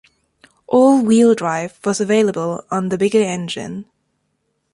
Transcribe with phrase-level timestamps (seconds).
[0.65, 3.85] All wheel drive was available on the bigger engine.